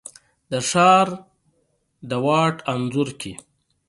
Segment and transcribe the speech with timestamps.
[0.51, 1.07] د ښار
[2.09, 3.33] د واټ انځور کي،